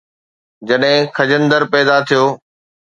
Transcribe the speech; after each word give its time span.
جڏهن 0.67 0.99
خجندر 1.15 1.61
پيدا 1.73 1.97
ٿيو 2.07 2.23